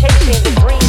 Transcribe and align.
Chasing 0.00 0.42
the 0.54 0.60
dream 0.60 0.79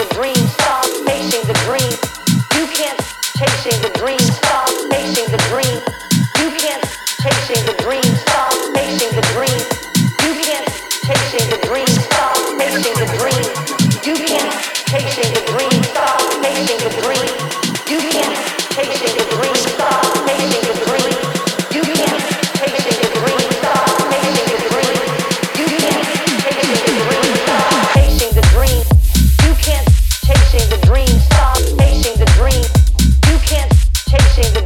the 0.00 0.14
dream. 0.14 0.39
chasing 34.10 34.59